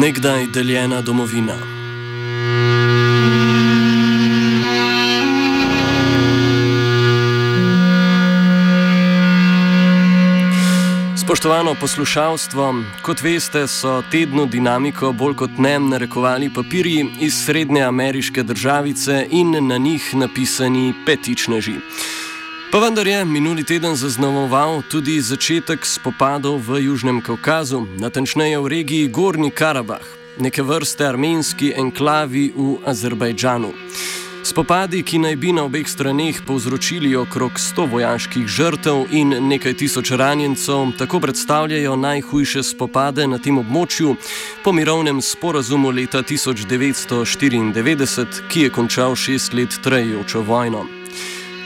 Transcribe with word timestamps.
Odnegdaj 0.00 0.46
deljena 0.46 1.02
domovina. 1.02 1.54
Spoštovano 11.16 11.74
poslušalstvo, 11.80 12.74
kot 13.02 13.22
veste, 13.22 13.66
so 13.66 14.02
tedno 14.10 14.46
dinamiko 14.46 15.12
bolj 15.12 15.36
kot 15.36 15.58
ne 15.58 15.78
narekovali 15.78 16.48
papirji 16.54 17.06
iz 17.20 17.44
srednje 17.44 17.82
ameriške 17.82 18.42
državice 18.42 19.26
in 19.30 19.66
na 19.68 19.76
njih 19.76 20.14
napisani 20.14 20.94
petičneži. 21.06 21.76
Pa 22.70 22.78
vendar 22.78 23.06
je 23.06 23.24
minuli 23.24 23.64
teden 23.64 23.96
zaznamoval 23.96 24.82
tudi 24.90 25.20
začetek 25.20 25.86
spopadov 25.86 26.62
v 26.62 26.86
Južnem 26.86 27.18
Kaukazu, 27.18 27.82
natančneje 27.98 28.62
v 28.62 28.66
regiji 28.70 29.10
Gorni 29.10 29.50
Karabah, 29.50 30.06
neke 30.38 30.62
vrste 30.62 31.02
armenski 31.02 31.74
enklavi 31.74 32.54
v 32.54 32.78
Azerbajdžanu. 32.86 33.74
Spopadi, 34.46 35.02
ki 35.02 35.18
naj 35.18 35.36
bi 35.36 35.50
na 35.50 35.66
obeh 35.66 35.82
straneh 35.82 36.46
povzročili 36.46 37.10
okrog 37.18 37.58
100 37.58 37.90
vojaških 37.90 38.46
žrtev 38.46 39.10
in 39.10 39.34
nekaj 39.50 39.74
tisoč 39.74 40.14
ranjencev, 40.14 40.94
tako 40.98 41.20
predstavljajo 41.20 41.96
najhujše 41.96 42.62
spopade 42.62 43.26
na 43.26 43.42
tem 43.42 43.58
območju 43.58 44.14
po 44.62 44.72
mirovnem 44.72 45.18
sporazumu 45.18 45.90
leta 45.90 46.22
1994, 46.22 48.46
ki 48.46 48.60
je 48.62 48.70
končal 48.70 49.18
šest 49.18 49.58
let 49.58 49.74
trajajočo 49.82 50.46
vojno. 50.46 50.99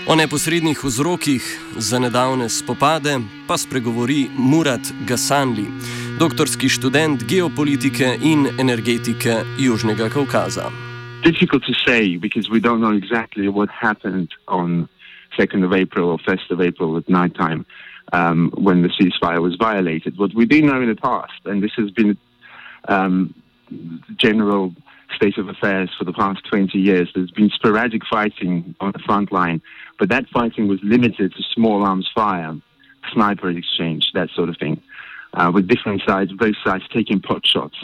O 0.06 0.14
neposrednih 0.14 0.84
vzrokih 0.84 1.42
za 1.76 1.98
nedavne 1.98 2.48
spopade 2.48 3.18
pa 3.48 3.56
spregovori 3.56 4.26
Murat 4.38 4.92
Gasanli, 5.08 5.64
doktorski 6.18 6.68
študent 6.68 7.24
geopolitike 7.28 8.18
in 8.22 8.46
energetike 8.60 9.42
Južnega 9.58 10.08
Kaukaza. 10.08 10.84
difficult 11.24 11.62
to 11.64 11.74
say 11.86 12.16
because 12.16 12.50
we 12.50 12.60
don't 12.60 12.80
know 12.80 12.92
exactly 12.92 13.48
what 13.48 13.70
happened 13.70 14.28
on 14.46 14.88
2nd 15.38 15.64
of 15.64 15.72
April 15.72 16.10
or 16.10 16.18
1st 16.18 16.50
of 16.50 16.60
April 16.60 16.96
at 16.98 17.08
night 17.08 17.34
time 17.34 17.64
um, 18.12 18.52
when 18.56 18.82
the 18.82 18.90
ceasefire 18.96 19.40
was 19.40 19.56
violated. 19.56 20.18
What 20.18 20.34
we 20.34 20.44
do 20.44 20.60
know 20.62 20.80
in 20.82 20.88
the 20.88 20.96
past, 20.96 21.40
and 21.46 21.62
this 21.62 21.72
has 21.76 21.90
been 21.90 22.16
um, 22.88 23.34
general 24.16 24.74
state 25.16 25.38
of 25.38 25.48
affairs 25.48 25.90
for 25.98 26.04
the 26.04 26.12
past 26.12 26.40
20 26.50 26.78
years, 26.78 27.08
there's 27.14 27.30
been 27.30 27.50
sporadic 27.50 28.02
fighting 28.06 28.74
on 28.80 28.92
the 28.92 28.98
front 28.98 29.32
line, 29.32 29.62
but 29.98 30.08
that 30.08 30.28
fighting 30.28 30.68
was 30.68 30.80
limited 30.82 31.32
to 31.34 31.42
small 31.54 31.84
arms 31.84 32.08
fire, 32.14 32.56
sniper 33.12 33.50
exchange, 33.50 34.10
that 34.14 34.30
sort 34.30 34.48
of 34.48 34.56
thing, 34.58 34.80
uh, 35.34 35.50
with 35.52 35.68
different 35.68 36.02
sides, 36.06 36.32
both 36.32 36.56
sides 36.64 36.84
taking 36.92 37.20
pot 37.20 37.46
shots 37.46 37.76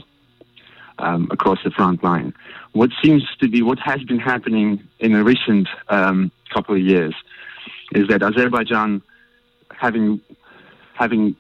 um, 0.99 1.29
across 1.31 1.59
the 1.65 1.71
front 1.71 2.03
line. 2.03 2.33
What 2.73 2.91
seems 3.03 3.25
to 3.41 3.49
be 3.49 3.63
what 3.63 3.79
has 3.81 4.03
been 4.05 4.19
happening 4.19 4.87
in 4.99 5.15
a 5.15 5.25
recent 5.25 5.69
um, 5.89 6.31
couple 6.53 6.75
of 6.75 6.83
years 6.83 7.15
is 7.93 8.09
that 8.09 8.23
Azerbaijan, 8.23 9.03
having 9.71 10.21
having 10.95 11.35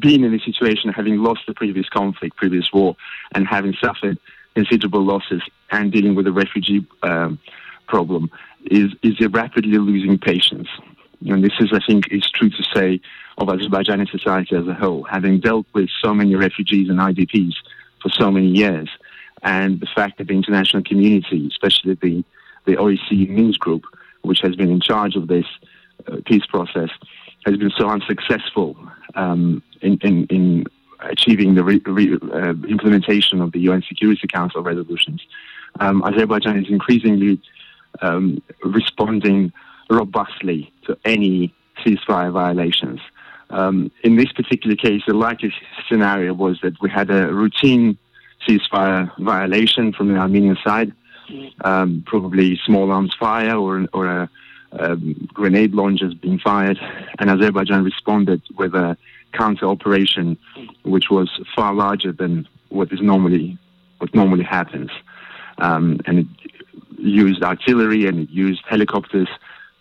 been 0.00 0.24
in 0.24 0.34
a 0.34 0.40
situation, 0.40 0.90
having 0.90 1.18
lost 1.18 1.42
the 1.46 1.54
previous 1.54 1.88
conflict, 1.88 2.36
previous 2.36 2.72
war, 2.72 2.96
and 3.32 3.46
having 3.46 3.72
suffered 3.80 4.18
considerable 4.54 5.04
losses 5.04 5.40
and 5.70 5.92
dealing 5.92 6.16
with 6.16 6.24
the 6.24 6.32
refugee 6.32 6.84
um, 7.04 7.38
problem, 7.86 8.30
is 8.66 8.92
is 9.02 9.14
rapidly 9.30 9.78
losing 9.78 10.18
patience. 10.18 10.68
And 11.26 11.42
this 11.42 11.54
is, 11.58 11.70
I 11.72 11.80
think, 11.86 12.08
is 12.10 12.28
true 12.30 12.50
to 12.50 12.62
say 12.74 13.00
of 13.38 13.48
Azerbaijani 13.48 14.10
society 14.10 14.56
as 14.56 14.66
a 14.66 14.74
whole, 14.74 15.04
having 15.04 15.40
dealt 15.40 15.66
with 15.72 15.88
so 16.02 16.12
many 16.12 16.34
refugees 16.34 16.90
and 16.90 16.98
IDPs 16.98 17.54
for 18.02 18.10
so 18.10 18.30
many 18.30 18.48
years 18.48 18.88
and 19.44 19.78
the 19.78 19.86
fact 19.94 20.18
that 20.18 20.26
the 20.26 20.34
international 20.34 20.82
community, 20.82 21.46
especially 21.48 21.94
the, 21.94 22.24
the 22.64 22.76
OEC 22.76 23.28
Minsk 23.28 23.60
group, 23.60 23.84
which 24.22 24.40
has 24.40 24.56
been 24.56 24.70
in 24.70 24.80
charge 24.80 25.16
of 25.16 25.28
this 25.28 25.44
uh, 26.08 26.16
peace 26.26 26.46
process, 26.46 26.88
has 27.44 27.56
been 27.58 27.70
so 27.76 27.88
unsuccessful 27.88 28.74
um, 29.14 29.62
in, 29.82 29.98
in, 30.02 30.24
in, 30.26 30.64
achieving 31.00 31.54
the 31.54 31.62
re, 31.62 31.82
re, 31.84 32.14
uh, 32.32 32.54
implementation 32.66 33.42
of 33.42 33.52
the 33.52 33.60
UN 33.60 33.82
Security 33.86 34.26
Council 34.26 34.62
resolutions. 34.62 35.20
Um, 35.78 36.02
Azerbaijan 36.02 36.64
is 36.64 36.70
increasingly 36.70 37.38
um, 38.02 38.42
responding 38.64 39.52
robustly 39.90 40.72
to 40.86 40.96
any 41.04 41.54
ceasefire 41.84 42.32
violations. 42.32 43.00
Um, 43.50 43.90
in 44.02 44.16
this 44.16 44.32
particular 44.32 44.76
case, 44.76 45.02
the 45.06 45.14
likely 45.14 45.52
scenario 45.88 46.32
was 46.32 46.60
that 46.62 46.80
we 46.80 46.90
had 46.90 47.10
a 47.10 47.32
routine 47.32 47.98
ceasefire 48.46 49.10
violation 49.18 49.92
from 49.92 50.08
the 50.12 50.18
Armenian 50.18 50.56
side, 50.64 50.92
um, 51.62 52.02
probably 52.06 52.58
small 52.64 52.90
arms 52.90 53.14
fire 53.18 53.56
or, 53.56 53.86
or 53.92 54.06
a, 54.06 54.30
um, 54.78 55.28
grenade 55.32 55.72
launchers 55.72 56.14
being 56.14 56.38
fired, 56.38 56.78
and 57.18 57.30
Azerbaijan 57.30 57.84
responded 57.84 58.42
with 58.56 58.74
a 58.74 58.96
counter 59.32 59.66
operation, 59.66 60.36
which 60.82 61.10
was 61.10 61.30
far 61.54 61.74
larger 61.74 62.12
than 62.12 62.46
what 62.70 62.92
is 62.92 63.00
normally 63.00 63.58
what 63.98 64.12
normally 64.14 64.44
happens, 64.44 64.90
um, 65.58 66.00
and 66.06 66.18
it 66.18 66.28
used 67.04 67.42
artillery 67.42 68.06
and 68.06 68.20
it 68.20 68.30
used 68.30 68.62
helicopters 68.68 69.28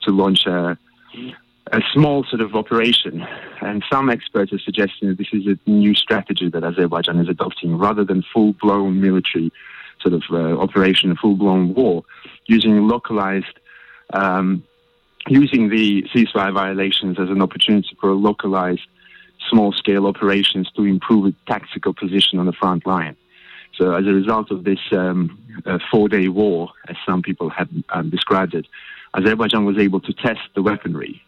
to 0.04 0.12
launch 0.12 0.46
a 0.46 0.78
a 1.72 1.80
small 1.94 2.24
sort 2.26 2.42
of 2.42 2.56
operation. 2.56 3.26
And 3.62 3.84
some 3.92 4.10
experts 4.10 4.52
are 4.52 4.60
suggesting 4.60 5.08
that 5.08 5.18
this 5.18 5.30
is 5.32 5.48
a 5.48 5.58
new 5.70 5.96
strategy 5.96 6.50
that 6.50 6.64
Azerbaijan 6.64 7.20
is 7.20 7.30
adopting 7.30 7.78
rather 7.78 8.04
than 8.04 8.24
full 8.34 8.54
blown 8.54 9.02
military 9.02 9.52
sort 10.02 10.14
of 10.14 10.24
uh, 10.30 10.60
operation, 10.60 11.16
full 11.16 11.36
blown 11.36 11.74
war, 11.74 12.04
using 12.48 12.88
localized. 12.88 13.60
Um, 14.12 14.64
using 15.28 15.70
the 15.70 16.04
ceasefire 16.14 16.54
violations 16.54 17.18
as 17.20 17.30
an 17.30 17.42
opportunity 17.42 17.96
for 18.00 18.12
localized 18.12 18.86
small 19.50 19.72
scale 19.72 20.06
operations 20.06 20.70
to 20.76 20.84
improve 20.84 21.28
its 21.28 21.38
tactical 21.48 21.94
position 21.94 22.40
on 22.40 22.46
the 22.46 22.54
front 22.54 22.86
line. 22.86 23.16
So, 23.78 23.94
as 23.96 24.06
a 24.06 24.12
result 24.12 24.52
of 24.52 24.64
this 24.64 24.80
um, 24.92 25.38
uh, 25.66 25.80
four 25.92 26.08
day 26.08 26.28
war, 26.28 26.70
as 26.88 26.96
some 27.06 27.22
people 27.22 27.50
have 27.50 27.70
um, 27.90 28.10
described 28.10 28.54
it, 28.54 28.68
Azerbaijan 29.16 29.66
was 29.66 29.78
able 29.78 30.00
to 30.02 30.14
test 30.14 30.42
the 30.56 30.62
weaponry 30.62 31.22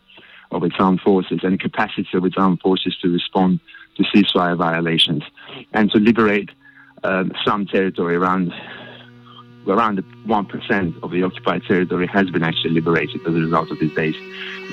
of 0.52 0.64
its 0.64 0.76
armed 0.80 1.02
forces 1.02 1.40
and 1.44 1.60
capacity 1.60 2.08
of 2.14 2.26
its 2.26 2.36
armed 2.38 2.62
forces 2.62 2.96
to 3.02 3.10
respond 3.10 3.60
to 3.98 4.04
ceasefire 4.04 4.58
violations 4.58 5.24
and 5.74 5.92
to 5.92 6.00
liberate 6.00 6.50
um, 7.04 7.32
some 7.46 7.66
territory 7.66 8.16
around 8.16 8.54
around 9.68 9.98
1% 10.28 11.04
of 11.04 11.10
the 11.10 11.24
occupied 11.24 11.64
territory 11.64 12.06
has 12.06 12.30
been 12.30 12.44
actually 12.44 12.70
liberated 12.70 13.20
as 13.22 13.34
a 13.34 13.40
result 13.40 13.72
of 13.72 13.80
these 13.80 13.96
days 13.96 14.16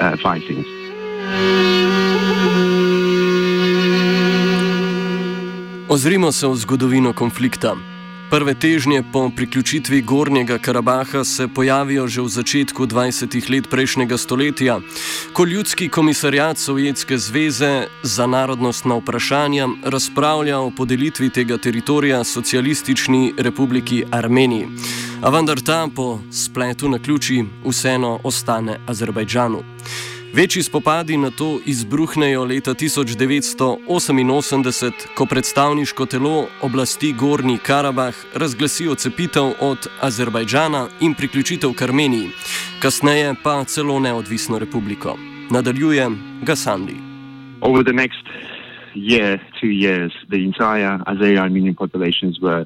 uh, 0.01 0.17
fightings. 0.19 0.67
Ozrimo 5.93 6.33
se 6.33 6.47
v 6.49 6.57
zgodovino 6.57 7.13
konflikta. 7.13 7.77
Prve 8.31 8.55
težnje 8.55 9.03
po 9.13 9.31
priključitvi 9.37 10.01
Gornjega 10.03 10.59
Karabaha 10.59 11.25
se 11.25 11.49
pojavijo 11.49 12.07
že 12.09 12.21
v 12.21 12.29
začetku 12.29 12.87
20. 12.87 13.51
let 13.53 13.69
prejšnjega 13.71 14.17
stoletja, 14.17 14.81
ko 15.33 15.45
ljudski 15.45 15.89
komisarjat 15.89 16.59
Sovjetske 16.59 17.19
zveze 17.19 17.87
za 18.03 18.27
narodnostna 18.27 18.95
vprašanja 18.95 19.69
razpravlja 19.85 20.59
o 20.59 20.71
podelitvi 20.71 21.29
tega 21.31 21.59
teritorija 21.59 22.25
Socialistični 22.25 23.35
republiki 23.39 24.05
Armeniji. 24.11 24.69
A 25.23 25.29
vendar 25.29 25.61
ta 25.61 25.89
po 25.97 26.21
spletu 26.31 26.89
na 26.89 26.99
ključi 26.99 27.45
vseeno 27.69 28.19
ostane 28.25 28.81
Azerbajdžanu. 28.87 29.61
Večji 30.35 30.63
spopadi 30.63 31.17
na 31.17 31.31
to 31.31 31.61
izbruhnejo 31.67 32.45
leta 32.45 32.75
1988, 32.75 34.93
ko 35.15 35.27
predstavniško 35.27 36.07
telo 36.07 36.47
oblasti 36.63 37.13
Gorni 37.13 37.59
Karabah 37.59 38.15
razglasi 38.35 38.89
odcepitev 38.89 39.53
od 39.61 39.79
Azerbajdžana 40.01 40.89
in 41.01 41.15
priključitev 41.15 41.73
k 41.77 41.83
Armeniji, 41.83 42.29
kasneje 42.83 43.35
pa 43.45 43.65
celo 43.65 44.01
neodvisno 44.01 44.59
republiko. 44.59 45.19
Nadaljuje 45.51 46.11
Gasandi. 46.43 46.97
Over 47.61 47.85
the 47.85 47.93
next 47.93 48.27
year, 48.95 49.39
two 49.61 49.71
years, 49.71 50.13
the 50.29 50.37
entire 50.37 50.99
Azeri 51.07 51.39
Armenian 51.39 51.75
populations 51.75 52.41
were 52.41 52.65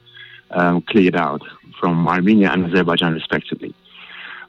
um, 0.50 0.82
cleared 0.92 1.16
out 1.16 1.42
from 1.80 2.08
Armenia 2.08 2.52
and 2.52 2.66
Azerbaijan, 2.66 3.14
respectively. 3.14 3.72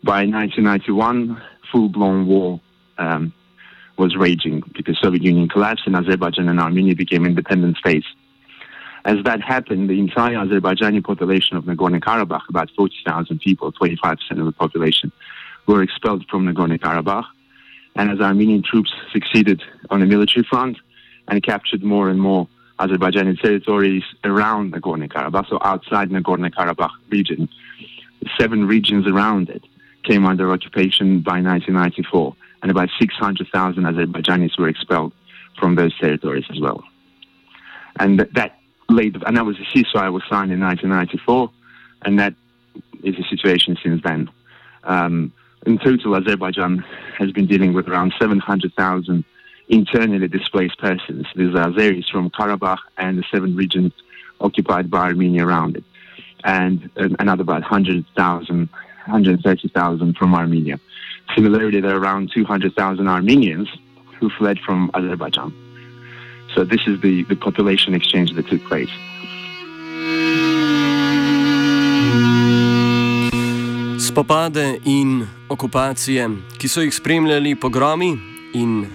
By 0.03 0.25
1991, 0.25 1.37
full 1.71 1.89
blown 1.89 2.27
war 2.27 2.59
um, 2.97 3.33
was 3.97 4.15
raging 4.15 4.63
because 4.75 4.97
Soviet 5.01 5.23
Union 5.23 5.49
collapsed 5.49 5.83
and 5.85 5.95
Azerbaijan 5.95 6.49
and 6.49 6.59
Armenia 6.59 6.95
became 6.95 7.25
independent 7.25 7.77
states. 7.77 8.05
As 9.05 9.23
that 9.23 9.41
happened, 9.41 9.89
the 9.89 9.99
entire 9.99 10.35
Azerbaijani 10.35 11.03
population 11.03 11.55
of 11.55 11.63
Nagorno-Karabakh, 11.63 12.49
about 12.49 12.69
40,000 12.75 13.39
people, 13.39 13.71
25% 13.71 14.17
of 14.31 14.45
the 14.45 14.51
population, 14.51 15.11
were 15.65 15.81
expelled 15.81 16.25
from 16.29 16.45
Nagorno-Karabakh. 16.45 17.25
And 17.95 18.11
as 18.11 18.19
Armenian 18.19 18.63
troops 18.63 18.93
succeeded 19.11 19.63
on 19.89 20.01
the 20.01 20.05
military 20.05 20.45
front 20.47 20.77
and 21.27 21.41
captured 21.41 21.83
more 21.83 22.09
and 22.09 22.19
more 22.19 22.47
Azerbaijani 22.79 23.41
territories 23.41 24.03
around 24.23 24.73
Nagorno-Karabakh, 24.73 25.49
so 25.49 25.57
outside 25.61 26.09
Nagorno-Karabakh 26.09 26.91
region, 27.09 27.49
seven 28.37 28.67
regions 28.67 29.07
around 29.07 29.49
it 29.49 29.63
came 30.03 30.25
under 30.25 30.51
occupation 30.51 31.21
by 31.21 31.41
1994 31.41 32.35
and 32.61 32.71
about 32.71 32.89
600,000 32.99 33.83
Azerbaijanis 33.83 34.57
were 34.57 34.67
expelled 34.67 35.13
from 35.59 35.75
those 35.75 35.97
territories 35.97 36.45
as 36.49 36.59
well. 36.59 36.83
And 37.99 38.19
that 38.19 38.59
laid, 38.89 39.21
and 39.25 39.37
that 39.37 39.45
was 39.45 39.57
a 39.57 39.77
ceasefire 39.77 40.11
was 40.11 40.23
signed 40.29 40.51
in 40.51 40.59
1994, 40.59 41.51
and 42.03 42.19
that 42.19 42.33
is 43.03 43.15
the 43.15 43.23
situation 43.29 43.77
since 43.83 44.01
then. 44.03 44.29
Um, 44.83 45.33
in 45.65 45.77
total, 45.79 46.15
Azerbaijan 46.15 46.85
has 47.17 47.31
been 47.31 47.47
dealing 47.47 47.73
with 47.73 47.87
around 47.87 48.13
700,000 48.19 49.25
internally 49.69 50.27
displaced 50.27 50.77
persons. 50.77 51.25
These 51.35 51.55
are 51.55 51.67
Azeris 51.67 52.09
from 52.09 52.29
Karabakh 52.29 52.79
and 52.97 53.17
the 53.17 53.23
seven 53.31 53.55
regions 53.55 53.91
occupied 54.39 54.89
by 54.89 55.07
Armenia 55.07 55.45
around 55.45 55.77
it, 55.77 55.83
and 56.43 56.89
another 56.95 57.41
about 57.41 57.61
100,000, 57.61 58.47
130,000 58.47 60.17
from 60.17 60.35
Armenia. 60.35 60.79
Similarly, 61.35 61.81
there 61.81 61.95
are 61.95 61.99
around 61.99 62.31
200,000 62.33 63.07
Armenians 63.07 63.69
who 64.19 64.29
fled 64.29 64.57
from 64.65 64.89
Azerbaijan. 64.93 65.53
So 66.55 66.63
this 66.63 66.81
is 66.87 66.99
the, 67.01 67.23
the 67.23 67.35
population 67.35 67.93
exchange 67.93 68.33
that 68.35 68.47
took 68.47 68.63
place. 68.65 68.89
Spopade 73.99 74.79
in 74.85 75.27
okupacije, 75.49 76.29
ki 76.57 76.67
so 76.67 76.81
jih 76.81 76.93
spremljali 76.93 77.55
pogromi 77.55 78.17
in 78.53 78.85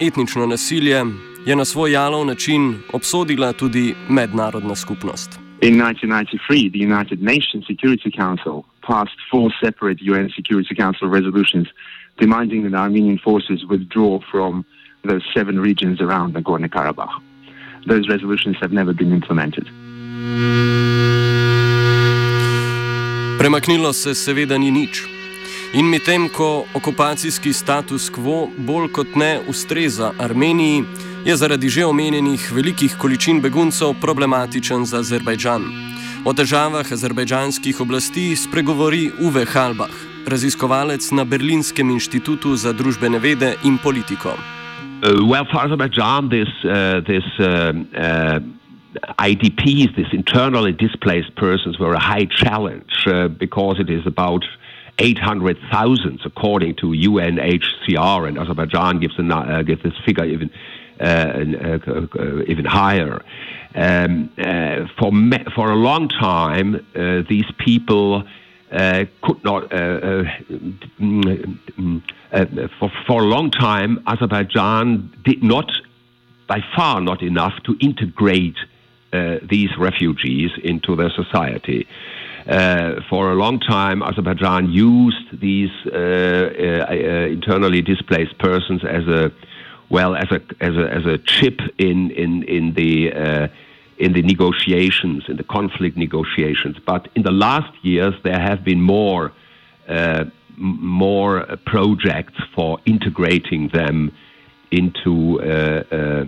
etnično 0.00 0.46
nasilje, 0.46 1.04
je 1.46 1.56
na 1.56 1.64
svoj 1.64 1.92
jalov 1.92 2.26
način 2.26 2.74
obsodila 2.92 3.52
tudi 3.52 3.94
mednarodna 4.08 4.74
skupnost. 4.74 5.38
In 5.62 5.74
1993, 5.80 6.70
the 6.70 6.84
United 6.84 7.22
Nations 7.22 7.64
Security 7.66 8.10
Council 8.16 8.62
passed 8.86 9.18
four 9.30 9.50
separate 9.62 9.98
UN 10.00 10.30
Security 10.36 10.74
Council 10.74 11.08
resolutions 11.08 11.66
demanding 12.18 12.60
that 12.64 12.74
Armenian 12.74 13.18
forces 13.18 13.64
withdraw 13.72 14.20
from 14.30 14.64
those 15.04 15.24
seven 15.34 15.60
regions 15.60 16.00
around 16.00 16.34
Nagorno 16.34 16.68
Karabakh. 16.68 17.14
Those 17.86 18.08
resolutions 18.08 18.56
have 18.60 18.72
never 18.72 18.92
been 18.92 19.12
implemented. 19.12 19.66
Premaknilo 23.38 23.92
se 23.92 24.14
seveda 24.14 24.58
ni 24.58 24.70
nič. 24.70 25.04
In 25.74 25.84
medtem 25.90 26.28
ko 26.28 26.64
okupacijski 26.74 27.52
status 27.52 28.08
quo 28.10 28.48
bolj 28.58 28.88
kot 28.92 29.14
ne 29.14 29.40
ustreza 29.48 30.12
Armeniji, 30.18 30.84
je 31.26 31.36
zaradi 31.36 31.68
že 31.68 31.84
omenjenih 31.84 32.52
velikih 32.52 32.96
količin 32.98 33.40
beguncev 33.40 33.94
problematičen 34.00 34.86
za 34.86 34.98
Azerbajdžan. 34.98 35.62
O 36.26 36.32
težavah 36.34 36.88
azerbajdžanskih 36.90 37.78
oblasti 37.80 38.32
spregovori 38.34 39.12
Uwe 39.22 39.44
Halbach, 39.46 39.94
raziskovalec 40.26 41.06
na 41.14 41.22
Berlinskem 41.22 41.86
inštitutu 41.94 42.56
za 42.58 42.72
družbene 42.74 43.20
vede 43.22 43.52
in 43.62 43.78
politiko. 43.78 44.34
Uh, 44.34 45.22
well, 45.22 45.46
for 45.46 45.62
Azerbaijan, 45.62 46.26
this, 46.28 46.50
uh, 46.66 46.98
this 47.06 47.22
uh, 47.38 47.70
uh, 47.94 48.42
IDPs, 49.22 49.94
these 49.94 50.10
internally 50.10 50.72
displaced 50.72 51.30
persons, 51.36 51.78
were 51.78 51.94
a 51.94 52.02
high 52.02 52.26
challenge 52.26 53.06
uh, 53.06 53.28
because 53.28 53.78
it 53.78 53.88
is 53.88 54.02
about 54.04 54.42
800,000 54.98 56.26
according 56.26 56.74
to 56.82 56.86
UNHCR, 56.90 58.26
and 58.26 58.36
Azerbaijan 58.36 58.98
gives, 58.98 59.14
an, 59.18 59.30
uh, 59.30 59.62
gives 59.62 59.84
this 59.84 59.94
figure 60.04 60.24
even, 60.24 60.50
uh, 60.50 60.75
even 61.00 62.64
higher. 62.64 63.22
Um, 63.74 64.30
uh, 64.38 64.86
for, 64.98 65.12
me- 65.12 65.44
for 65.54 65.70
a 65.70 65.76
long 65.76 66.08
time, 66.08 66.76
uh, 66.94 67.22
these 67.28 67.44
people 67.58 68.24
uh, 68.72 69.04
could 69.22 69.44
not, 69.44 69.68
for, 72.78 72.90
for 73.06 73.22
a 73.22 73.26
long 73.26 73.50
time, 73.50 74.02
Azerbaijan 74.06 75.12
did 75.24 75.42
not, 75.42 75.70
by 76.46 76.62
far 76.74 77.00
not 77.00 77.22
enough, 77.22 77.52
to 77.64 77.76
integrate 77.80 78.56
these 79.42 79.70
refugees 79.78 80.50
into 80.62 80.94
their 80.94 81.10
society. 81.10 81.86
Uh, 82.46 83.00
for 83.10 83.32
a 83.32 83.34
long 83.34 83.58
time, 83.58 84.02
Azerbaijan 84.02 84.70
used 84.70 85.40
these 85.40 85.70
uh, 85.86 85.96
uh, 85.96 86.94
internally 87.28 87.82
displaced 87.82 88.38
persons 88.38 88.84
as 88.84 89.06
a 89.08 89.32
well 89.90 90.16
as 90.16 90.30
a 90.30 90.40
as 90.60 90.74
a 90.76 90.92
as 90.92 91.06
a 91.06 91.18
chip 91.18 91.60
in 91.78 92.10
in 92.10 92.42
in 92.44 92.74
the 92.74 93.50
in 93.98 94.12
the 94.12 94.22
negotiations 94.22 95.24
in 95.28 95.36
the 95.36 95.44
conflict 95.44 95.96
negotiations. 95.96 96.76
But 96.84 97.08
in 97.14 97.22
the 97.22 97.32
last 97.32 97.72
years, 97.82 98.14
there 98.22 98.40
have 98.40 98.64
been 98.64 98.82
more 98.82 99.32
more 100.58 101.44
projects 101.64 102.40
for 102.54 102.78
integrating 102.86 103.68
them 103.68 104.12
into 104.70 105.40
uh, 105.40 105.84
uh, 105.92 106.24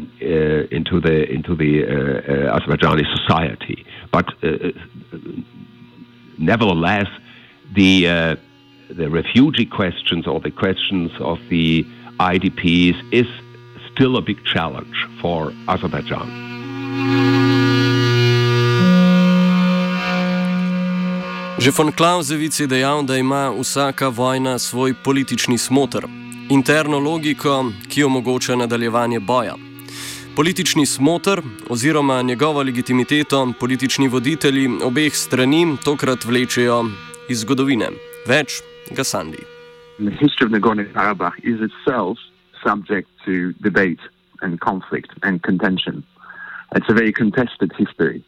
into 0.71 1.01
the 1.01 1.29
into 1.31 1.55
the 1.57 1.85
uh, 1.85 2.59
Azerbaijani 2.59 3.05
society. 3.17 3.85
But 4.13 4.27
nevertheless, 6.39 7.09
the 7.75 8.09
uh, 8.09 8.37
the 8.91 9.11
refugee 9.11 9.67
questions 9.67 10.27
or 10.27 10.41
the 10.41 10.51
questions 10.51 11.11
of 11.21 11.39
the 11.49 11.85
IDPs 12.21 12.97
is 13.13 13.27
still 13.99 14.17
a 14.17 14.23
big 14.23 14.39
challenge 14.55 14.97
for 15.21 15.53
Azerbaijan. 15.67 16.29
Že 21.59 21.71
von 21.71 21.93
Klausevic 21.93 22.61
je 22.61 22.67
dejal, 22.67 23.03
da 23.03 23.17
ima 23.17 23.51
vsaka 23.51 24.09
vojna 24.09 24.59
svoj 24.59 24.95
politični 25.05 25.59
smotr, 25.59 26.07
interno 26.51 26.99
logiko, 26.99 27.73
ki 27.89 28.05
omogoča 28.05 28.57
nadaljevanje 28.57 29.21
boja. 29.21 29.55
Politični 30.37 30.87
smotr 30.87 31.43
oziroma 31.71 32.23
njegovo 32.23 32.63
legitimiteto 32.63 33.53
politični 33.61 34.09
voditelji 34.09 34.71
obeh 34.85 35.15
strani 35.15 35.77
tokrat 35.85 36.25
vlečejo 36.25 36.85
iz 37.29 37.41
zgodovine. 37.41 37.91
Več 38.27 38.63
Gasandi. 38.91 39.43
The 39.99 40.11
history 40.11 40.47
of 40.47 40.53
Nagorno-Karabakh 40.53 41.43
is 41.43 41.59
itself 41.59 42.19
subject 42.69 43.09
to 43.27 43.53
debate 43.69 44.03
and 44.43 44.61
conflict 44.61 45.11
and 45.23 45.43
contention. 45.51 45.97
It's 46.77 46.89
a 46.89 46.97
very 47.01 47.13
contested 47.23 47.71
history. 47.83 48.23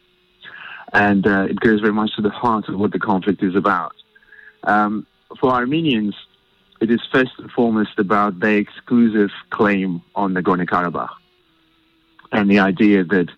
And 0.93 1.23
uh, 1.27 1.43
it 1.51 1.59
goes 1.59 1.79
very 1.79 1.93
much 1.93 2.11
to 2.15 2.21
the 2.21 2.35
heart 2.43 2.65
of 2.69 2.75
what 2.81 2.91
the 2.91 2.99
conflict 2.99 3.41
is 3.43 3.55
about. 3.55 3.93
Um, 4.63 5.05
for 5.39 5.49
Armenians, 5.51 6.15
it 6.83 6.89
is 6.89 7.01
first 7.13 7.33
and 7.37 7.49
foremost 7.51 7.95
about 8.05 8.39
their 8.39 8.57
exclusive 8.57 9.31
claim 9.51 10.01
on 10.15 10.33
Nagorno 10.33 10.65
Karabakh. 10.73 11.15
and 12.31 12.49
the 12.49 12.59
idea 12.59 13.03
that 13.15 13.29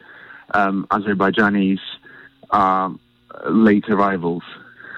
um, 0.54 0.88
Azerbaijanis 0.96 1.84
are 2.52 2.88
late 3.50 3.88
arrivals 3.90 4.44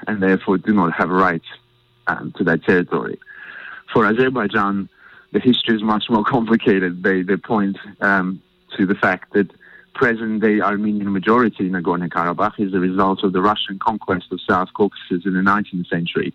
and 0.07 0.21
therefore 0.21 0.57
do 0.57 0.73
not 0.73 0.91
have 0.93 1.09
rights 1.09 1.49
um, 2.07 2.33
to 2.37 2.43
that 2.43 2.63
territory. 2.63 3.17
For 3.91 4.05
Azerbaijan, 4.05 4.89
the 5.35 5.41
history 5.41 5.75
is 5.75 5.83
much 5.83 6.05
more 6.09 6.23
complicated. 6.35 7.03
They, 7.03 7.21
they 7.21 7.35
point 7.35 7.77
um, 7.99 8.41
to 8.77 8.85
the 8.85 8.95
fact 8.95 9.33
that 9.33 9.51
present 9.93 10.41
day 10.41 10.61
Armenian 10.61 11.11
majority 11.11 11.67
in 11.67 11.73
Nagorno 11.73 12.09
Karabakh 12.09 12.59
is 12.59 12.71
the 12.71 12.79
result 12.79 13.23
of 13.23 13.33
the 13.33 13.41
Russian 13.41 13.77
conquest 13.77 14.27
of 14.31 14.39
South 14.41 14.69
Caucasus 14.73 15.25
in 15.25 15.33
the 15.33 15.41
19th 15.41 15.87
century 15.87 16.33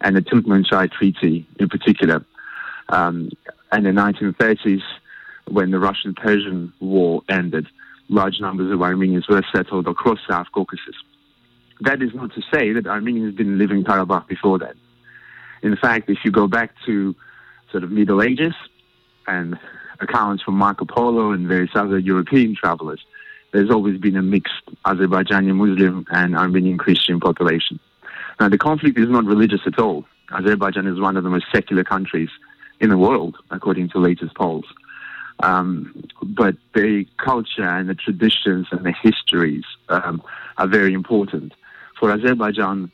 and 0.00 0.16
the 0.16 0.22
Turkmenchai 0.22 0.90
Treaty 0.90 1.46
in 1.58 1.68
particular. 1.68 2.24
Um, 2.88 3.30
and 3.72 3.86
in 3.86 3.94
the 3.94 4.00
1930s, 4.00 4.82
when 5.48 5.70
the 5.70 5.78
Russian 5.78 6.14
Persian 6.14 6.72
War 6.80 7.22
ended, 7.28 7.66
large 8.08 8.40
numbers 8.40 8.72
of 8.72 8.80
Armenians 8.80 9.28
were 9.28 9.44
settled 9.54 9.86
across 9.86 10.18
South 10.28 10.46
Caucasus. 10.52 10.96
That 11.82 12.02
is 12.02 12.14
not 12.14 12.34
to 12.34 12.42
say 12.52 12.72
that 12.72 12.86
Armenians 12.86 13.36
didn't 13.36 13.58
live 13.58 13.70
in 13.70 13.84
Karabakh 13.84 14.28
before 14.28 14.58
that. 14.58 14.76
In 15.62 15.76
fact, 15.76 16.08
if 16.08 16.18
you 16.24 16.30
go 16.30 16.46
back 16.46 16.74
to 16.86 17.14
sort 17.70 17.84
of 17.84 17.90
Middle 17.90 18.22
Ages 18.22 18.54
and 19.26 19.58
accounts 20.00 20.42
from 20.42 20.54
Marco 20.54 20.84
Polo 20.84 21.32
and 21.32 21.46
various 21.46 21.70
other 21.74 21.98
European 21.98 22.56
travelers, 22.56 23.00
there's 23.52 23.70
always 23.70 23.98
been 23.98 24.16
a 24.16 24.22
mixed 24.22 24.62
Azerbaijani 24.86 25.54
Muslim 25.54 26.06
and 26.10 26.36
Armenian 26.36 26.78
Christian 26.78 27.20
population. 27.20 27.80
Now, 28.38 28.48
the 28.48 28.58
conflict 28.58 28.98
is 28.98 29.08
not 29.08 29.24
religious 29.24 29.60
at 29.66 29.78
all. 29.78 30.06
Azerbaijan 30.32 30.86
is 30.86 31.00
one 31.00 31.16
of 31.16 31.24
the 31.24 31.30
most 31.30 31.46
secular 31.52 31.84
countries 31.84 32.30
in 32.80 32.88
the 32.88 32.96
world, 32.96 33.36
according 33.50 33.88
to 33.90 33.98
latest 33.98 34.34
polls. 34.34 34.64
Um, 35.42 36.04
but 36.22 36.54
the 36.74 37.06
culture 37.16 37.64
and 37.64 37.88
the 37.88 37.94
traditions 37.94 38.68
and 38.70 38.84
the 38.84 38.92
histories 39.02 39.64
um, 39.88 40.22
are 40.58 40.66
very 40.66 40.92
important. 40.92 41.54
For 41.98 42.10
Azerbaijan, 42.12 42.90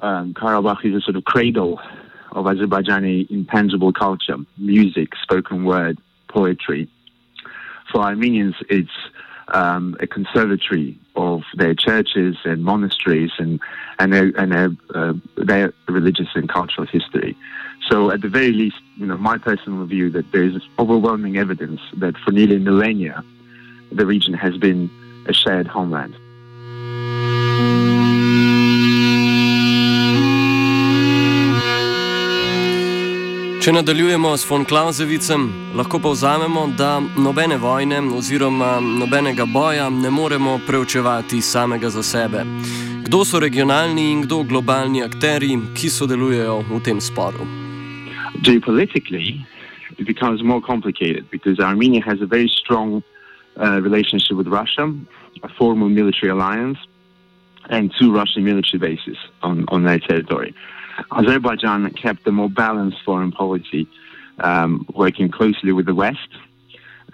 um, 0.00 0.34
Karabakh 0.34 0.84
is 0.84 0.94
a 0.94 1.00
sort 1.00 1.16
of 1.16 1.24
cradle 1.24 1.80
of 2.36 2.44
Azerbaijani 2.44 3.28
intangible 3.30 3.92
culture, 3.92 4.36
music, 4.58 5.16
spoken 5.22 5.64
word, 5.64 5.98
poetry. 6.28 6.88
For 7.90 8.02
Armenians, 8.02 8.56
it's 8.68 8.90
um, 9.48 9.96
a 10.00 10.06
conservatory 10.06 10.98
of 11.16 11.42
their 11.54 11.74
churches 11.74 12.36
and 12.44 12.62
monasteries 12.62 13.30
and 13.38 13.58
and 13.98 14.12
their, 14.12 14.26
and 14.36 14.52
their, 14.52 14.70
uh, 14.94 15.14
their 15.38 15.72
religious 15.88 16.28
and 16.34 16.50
cultural 16.50 16.86
history. 16.86 17.34
So, 17.88 18.10
at 18.10 18.20
the 18.20 18.28
very 18.28 18.52
least, 18.52 18.76
you 18.96 19.06
know, 19.06 19.16
my 19.16 19.38
personal 19.38 19.86
view 19.86 20.10
that 20.10 20.30
there 20.32 20.42
is 20.42 20.56
overwhelming 20.78 21.38
evidence 21.38 21.80
that 21.96 22.18
for 22.18 22.32
nearly 22.32 22.58
millennia, 22.58 23.24
the 23.90 24.04
region 24.04 24.34
has 24.34 24.58
been 24.58 24.90
a 25.26 25.32
shared 25.32 25.66
homeland. 25.66 26.14
Če 33.66 33.72
nadaljujemo 33.74 34.30
s 34.38 34.46
von 34.46 34.62
Klausevicem, 34.62 35.46
lahko 35.74 35.98
povzamemo, 35.98 36.68
da 36.78 37.00
nobene 37.18 37.56
vojne 37.58 37.96
oziroma 38.14 38.76
nobenega 38.78 39.42
boja 39.50 39.88
ne 39.90 40.10
moremo 40.10 40.52
preučevati 40.66 41.40
samega 41.42 41.90
za 41.90 42.02
sebe. 42.02 42.44
Kdo 43.08 43.24
so 43.24 43.40
regionalni 43.42 44.04
in 44.12 44.22
kdo 44.22 44.44
globalni 44.46 45.02
akteri, 45.02 45.58
ki 45.74 45.90
sodelujejo 45.90 46.60
v 46.68 46.78
tem 46.86 47.00
sporu? 47.02 47.42
Geopolitically, 48.46 49.42
it 49.98 50.06
becomes 50.06 50.46
more 50.46 50.62
complicated 50.62 51.26
because 51.34 51.58
Armenia 51.58 52.06
has 52.06 52.22
a 52.22 52.30
very 52.36 52.46
strong 52.46 53.02
uh, 53.58 53.82
relationship 53.82 54.38
with 54.38 54.46
Russia, 54.46 54.86
a 55.42 55.48
formal 55.58 55.88
military 55.88 56.30
alliance, 56.30 56.78
and 57.68 57.90
two 57.98 58.14
Russian 58.14 58.44
military 58.44 58.78
bases 58.78 59.18
on, 59.42 59.64
on 59.74 59.82
their 59.82 59.98
territory. 59.98 60.54
Azerbaijan 61.10 61.90
kept 61.92 62.26
a 62.26 62.32
more 62.32 62.50
balanced 62.50 62.98
foreign 63.04 63.32
policy, 63.32 63.88
um, 64.40 64.86
working 64.94 65.30
closely 65.30 65.72
with 65.72 65.86
the 65.86 65.94
West 65.94 66.28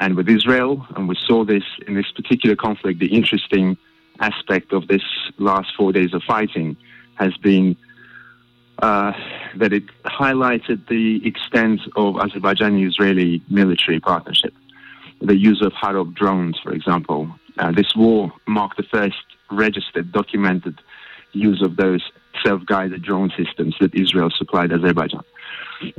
and 0.01 0.17
with 0.17 0.29
Israel. 0.29 0.87
And 0.97 1.09
we 1.09 1.17
saw 1.27 1.45
this 1.45 1.65
in 1.87 1.95
this 1.95 2.11
particular 2.15 2.57
conflict. 2.57 2.99
The 3.01 3.15
interesting 3.15 3.77
aspect 4.21 4.73
of 4.73 4.89
this 4.89 5.03
last 5.39 5.69
four 5.77 5.93
days 5.93 6.15
of 6.15 6.23
fighting 6.23 6.77
has 7.15 7.37
been 7.37 7.77
uh, 8.83 9.13
that 9.57 9.73
it 9.73 9.85
highlighted 10.05 10.89
the 10.89 11.27
extent 11.27 11.81
of 11.97 12.15
Azerbaijani 12.17 12.87
Israeli 12.87 13.43
military 13.49 14.01
partnership. 14.01 14.55
The 15.21 15.37
use 15.37 15.63
of 15.63 15.73
Harov 15.73 16.15
drones, 16.15 16.59
for 16.61 16.73
example. 16.73 17.29
Uh, 17.59 17.71
this 17.71 17.95
war 17.95 18.33
marked 18.47 18.79
the 18.79 18.83
first 18.83 19.23
registered, 19.51 20.11
documented 20.11 20.81
use 21.33 21.63
of 21.63 21.77
those 21.77 22.03
self-guided 22.45 23.03
drone 23.03 23.33
systems 23.37 23.75
that 23.81 23.95
Israel 23.95 24.31
supplied 24.31 24.73
Azerbaijan. 24.73 25.25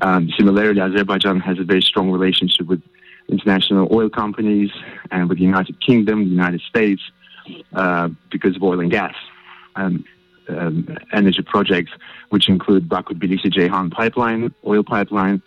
Um, 0.01 0.29
similarly, 0.37 0.79
Azerbaijan 0.79 1.39
has 1.41 1.59
a 1.59 1.63
very 1.63 1.81
strong 1.81 2.11
relationship 2.11 2.67
with 2.67 2.81
international 3.29 3.87
oil 3.91 4.09
companies 4.09 4.71
and 5.11 5.29
with 5.29 5.37
the 5.37 5.43
United 5.43 5.79
Kingdom, 5.81 6.23
the 6.25 6.29
United 6.29 6.61
States, 6.61 7.01
uh, 7.73 8.09
because 8.31 8.55
of 8.55 8.63
oil 8.63 8.79
and 8.79 8.91
gas 8.91 9.15
um, 9.75 10.03
um, 10.49 10.97
energy 11.11 11.41
projects, 11.41 11.91
which 12.29 12.49
include 12.49 12.87
Baku 12.87 13.13
Tbilisi 13.13 13.51
Jehan 13.51 13.89
pipeline, 13.89 14.53
oil 14.65 14.83
pipeline, 14.83 15.41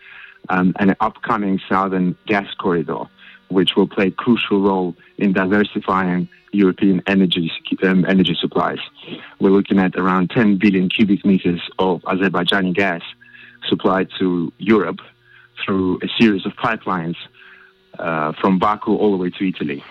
um, 0.48 0.74
and 0.78 0.90
an 0.90 0.96
upcoming 1.00 1.60
southern 1.68 2.16
gas 2.26 2.52
corridor, 2.54 3.04
which 3.48 3.76
will 3.76 3.86
play 3.86 4.08
a 4.08 4.10
crucial 4.10 4.60
role 4.60 4.94
in 5.18 5.32
diversifying 5.32 6.28
European 6.52 7.02
energy 7.06 7.50
um, 7.82 8.04
energy 8.06 8.36
supplies. 8.40 8.78
We're 9.40 9.50
looking 9.50 9.78
at 9.78 9.96
around 9.96 10.30
10 10.30 10.58
billion 10.58 10.88
cubic 10.88 11.24
meters 11.24 11.60
of 11.78 12.02
Azerbaijani 12.02 12.74
gas 12.74 13.02
supplied 13.68 14.08
to 14.18 14.52
Europe 14.58 15.00
through 15.64 15.98
a 16.02 16.08
series 16.18 16.46
of 16.46 16.52
pipelines 16.52 17.16
uh, 17.98 18.32
from 18.40 18.58
Baku 18.58 18.96
all 18.96 19.10
the 19.10 19.16
way 19.16 19.30
to 19.30 19.48
Italy. 19.48 19.82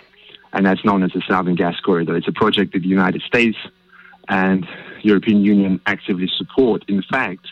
And 0.53 0.65
that's 0.65 0.85
known 0.85 1.03
as 1.03 1.11
the 1.11 1.21
Southern 1.27 1.55
Gas 1.55 1.79
Corridor. 1.81 2.15
It's 2.15 2.27
a 2.27 2.31
project 2.31 2.73
that 2.73 2.79
the 2.79 2.87
United 2.87 3.21
States 3.23 3.57
and 4.29 4.65
European 5.01 5.43
Union 5.43 5.81
actively 5.85 6.29
support. 6.37 6.83
In 6.87 7.03
fact, 7.03 7.47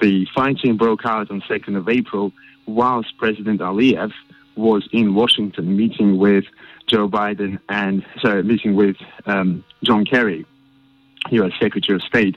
the 0.00 0.26
fighting 0.34 0.76
broke 0.76 1.04
out 1.04 1.30
on 1.30 1.40
2nd 1.42 1.76
of 1.76 1.88
April 1.88 2.32
whilst 2.66 3.16
President 3.18 3.60
Aliyev 3.60 4.12
was 4.56 4.88
in 4.92 5.14
Washington 5.14 5.76
meeting 5.76 6.18
with 6.18 6.44
Joe 6.86 7.08
Biden 7.08 7.58
and 7.68 8.04
sorry, 8.20 8.42
meeting 8.42 8.74
with 8.74 8.96
um, 9.26 9.64
John 9.84 10.04
Kerry, 10.04 10.44
U.S. 11.30 11.52
Secretary 11.60 11.96
of 11.96 12.02
State. 12.02 12.36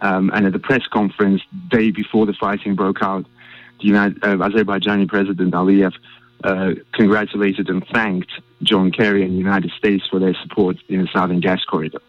Um, 0.00 0.30
and 0.34 0.46
at 0.46 0.52
the 0.52 0.58
press 0.58 0.86
conference 0.92 1.42
day 1.70 1.90
before 1.90 2.26
the 2.26 2.32
fighting 2.32 2.74
broke 2.74 3.02
out, 3.02 3.24
the 3.80 3.86
United, 3.86 4.22
uh, 4.24 4.36
Azerbaijani 4.36 5.06
President 5.06 5.52
Aliyev 5.52 5.92
uh, 6.44 6.72
congratulated 6.92 7.68
and 7.68 7.86
thanked 7.88 8.32
John 8.62 8.90
Kerry 8.90 9.22
and 9.22 9.32
the 9.32 9.38
United 9.38 9.70
States 9.72 10.04
for 10.10 10.18
their 10.18 10.34
support 10.42 10.76
in 10.88 11.02
the 11.02 11.08
Southern 11.12 11.40
Gas 11.40 11.64
Corridor. 11.64 12.00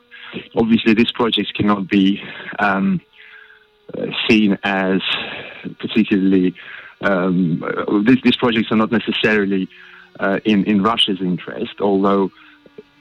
Obviously, 0.55 0.93
these 0.95 1.11
projects 1.11 1.51
cannot 1.51 1.87
be 1.87 2.21
um, 2.57 2.99
uh, 3.95 4.07
seen 4.27 4.57
as 4.63 5.01
particularly. 5.79 6.55
Um, 7.03 7.63
these, 8.07 8.21
these 8.23 8.37
projects 8.37 8.71
are 8.71 8.77
not 8.77 8.91
necessarily 8.91 9.67
uh, 10.19 10.39
in, 10.45 10.63
in 10.65 10.81
Russia's 10.81 11.21
interest, 11.21 11.81
although 11.81 12.31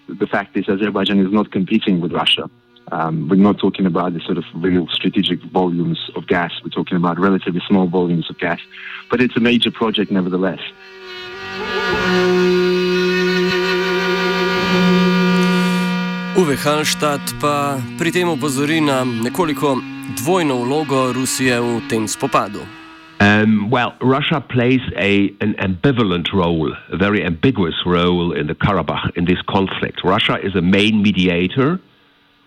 the 0.08 0.26
fact 0.26 0.56
is 0.56 0.68
Azerbaijan 0.68 1.18
is 1.24 1.32
not 1.32 1.52
competing 1.52 2.00
with 2.00 2.12
Russia. 2.12 2.50
Um, 2.90 3.28
we're 3.28 3.36
not 3.36 3.58
talking 3.58 3.86
about 3.86 4.12
the 4.12 4.20
sort 4.20 4.38
of 4.38 4.44
real 4.54 4.86
strategic 4.92 5.40
volumes 5.44 6.10
of 6.16 6.26
gas. 6.26 6.52
We're 6.62 6.70
talking 6.70 6.96
about 6.96 7.18
relatively 7.18 7.62
small 7.66 7.86
volumes 7.86 8.28
of 8.28 8.38
gas. 8.38 8.60
But 9.10 9.20
it's 9.20 9.36
a 9.36 9.40
major 9.40 9.70
project 9.70 10.10
nevertheless. 10.10 10.60
Uwe 16.36 16.56
Hallstatt 16.56 17.34
pa 17.40 17.78
pri 17.98 18.10
tem 18.12 18.28
opozori 18.28 18.80
na 18.80 19.04
nekoliko 19.04 19.78
dvojno 20.16 20.64
vlogo 20.64 21.12
Rusije 21.12 21.60
v 21.60 21.80
tem 21.88 22.08
spopadu. 22.08 22.81
Um, 23.22 23.70
well, 23.70 23.94
Russia 24.00 24.40
plays 24.40 24.80
a, 24.96 25.28
an 25.40 25.54
ambivalent 25.54 26.32
role, 26.32 26.74
a 26.90 26.96
very 26.96 27.24
ambiguous 27.24 27.76
role 27.86 28.32
in 28.32 28.48
the 28.48 28.54
Karabakh, 28.56 29.16
in 29.16 29.26
this 29.26 29.40
conflict. 29.48 30.00
Russia 30.02 30.38
is 30.42 30.56
a 30.56 30.60
main 30.60 31.02
mediator 31.02 31.80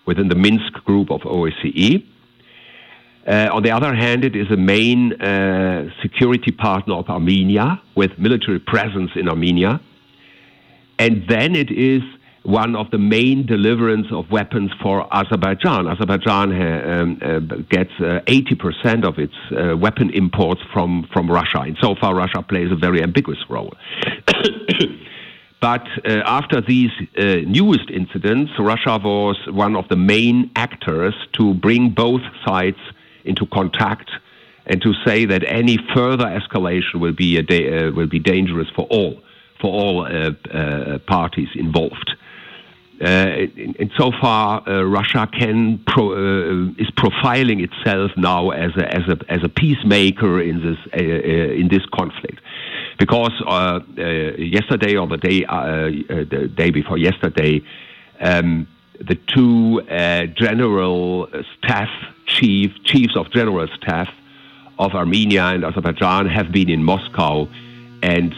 within 0.04 0.28
the 0.28 0.34
Minsk 0.34 0.74
group 0.84 1.10
of 1.10 1.22
OSCE. 1.22 2.06
Uh, 3.26 3.48
on 3.54 3.62
the 3.62 3.70
other 3.70 3.94
hand, 3.94 4.22
it 4.22 4.36
is 4.36 4.50
a 4.50 4.56
main 4.58 5.14
uh, 5.14 5.88
security 6.02 6.52
partner 6.52 6.96
of 6.96 7.08
Armenia 7.08 7.80
with 7.94 8.18
military 8.18 8.58
presence 8.58 9.12
in 9.16 9.30
Armenia. 9.30 9.80
And 10.98 11.26
then 11.26 11.56
it 11.56 11.70
is 11.70 12.02
one 12.46 12.76
of 12.76 12.90
the 12.92 12.98
main 12.98 13.44
deliverance 13.44 14.06
of 14.12 14.30
weapons 14.30 14.70
for 14.80 15.06
Azerbaijan. 15.12 15.88
Azerbaijan 15.88 16.52
um, 16.52 17.18
uh, 17.20 17.38
gets 17.68 17.90
uh, 17.98 18.20
80% 18.26 19.04
of 19.04 19.18
its 19.18 19.34
uh, 19.50 19.76
weapon 19.76 20.10
imports 20.10 20.60
from, 20.72 21.08
from 21.12 21.30
Russia. 21.30 21.60
And 21.60 21.76
so 21.80 21.96
far, 22.00 22.14
Russia 22.14 22.42
plays 22.42 22.70
a 22.70 22.76
very 22.76 23.02
ambiguous 23.02 23.40
role. 23.48 23.74
But 25.58 25.86
uh, 26.04 26.20
after 26.26 26.60
these 26.60 26.90
uh, 27.18 27.36
newest 27.46 27.90
incidents, 27.90 28.52
Russia 28.58 29.00
was 29.02 29.38
one 29.48 29.74
of 29.74 29.88
the 29.88 29.96
main 29.96 30.50
actors 30.54 31.14
to 31.32 31.54
bring 31.54 31.90
both 31.90 32.20
sides 32.46 32.76
into 33.24 33.46
contact 33.46 34.10
and 34.66 34.82
to 34.82 34.92
say 35.04 35.24
that 35.24 35.42
any 35.46 35.78
further 35.94 36.26
escalation 36.26 36.96
will 37.00 37.14
be, 37.14 37.40
da- 37.40 37.88
uh, 37.88 37.92
will 37.92 38.06
be 38.06 38.18
dangerous 38.18 38.68
for 38.76 38.86
all, 38.90 39.22
for 39.60 39.72
all 39.72 40.04
uh, 40.04 40.32
uh, 40.54 40.98
parties 41.06 41.48
involved. 41.54 42.14
Uh, 43.00 43.04
and 43.78 43.90
so 43.98 44.10
far, 44.20 44.62
Russia 44.86 45.28
can 45.30 45.78
pro- 45.86 46.72
is 46.78 46.90
profiling 46.92 47.62
itself 47.62 48.10
now 48.16 48.50
as 48.50 48.74
a, 48.76 48.94
as 48.94 49.02
a, 49.08 49.18
as 49.28 49.44
a 49.44 49.48
peacemaker 49.48 50.40
in 50.40 50.62
this, 50.62 50.78
in 50.94 51.68
this 51.70 51.84
conflict. 51.92 52.40
Because 52.98 53.32
uh, 53.46 53.80
uh, 53.98 54.02
yesterday 54.38 54.96
or 54.96 55.06
the 55.06 55.18
day 55.18 55.44
uh, 55.44 55.90
the 56.08 56.50
day 56.54 56.70
before 56.70 56.96
yesterday, 56.96 57.62
um, 58.20 58.66
the 58.98 59.16
two 59.34 59.82
general 60.34 61.28
staff 61.58 61.90
chief 62.24 62.72
chiefs 62.84 63.14
of 63.14 63.30
general 63.30 63.68
staff 63.76 64.08
of 64.78 64.94
Armenia 64.94 65.44
and 65.44 65.64
Azerbaijan 65.64 66.26
have 66.26 66.50
been 66.50 66.70
in 66.70 66.82
Moscow 66.82 67.46
and 68.02 68.34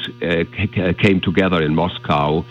came 0.98 1.20
together 1.20 1.62
in 1.62 1.76
Moscow 1.76 2.44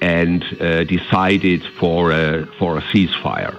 and 0.00 0.42
decided 0.88 1.62
for 1.78 2.12
a, 2.12 2.46
for 2.58 2.78
a 2.78 2.82
ceasefire. 2.92 3.56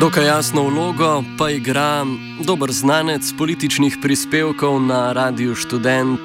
Dokaj 0.00 0.26
jasno 0.26 0.62
vlogo 0.62 1.24
pa 1.38 1.50
igra 1.50 2.06
dober 2.46 2.70
znanec 2.72 3.32
političnih 3.38 3.98
prispevkov 4.02 4.80
na 4.82 5.12
Radiu 5.12 5.54
Student, 5.54 6.20